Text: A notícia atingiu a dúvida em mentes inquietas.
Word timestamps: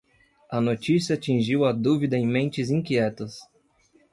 A 0.51 0.59
notícia 0.59 1.13
atingiu 1.13 1.63
a 1.63 1.71
dúvida 1.71 2.17
em 2.17 2.25
mentes 2.25 2.71
inquietas. 2.71 3.37